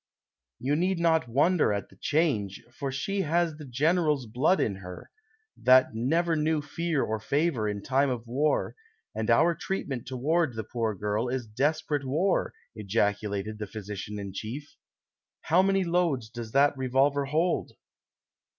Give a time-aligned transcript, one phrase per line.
[0.59, 5.11] "You need not wonder at the change, for she has the general's blood in her,
[5.55, 8.75] that never knew fear or favor in time of war,
[9.13, 14.75] and our treatment toward the poor girl is desperate war," ejaculated the physician in chief.
[15.41, 17.73] "How many loads does that revolver hold